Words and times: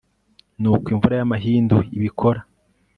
nkuko 0.59 0.87
imvura 0.93 1.15
y'amahindu 1.19 1.77
ibikora 1.97 2.39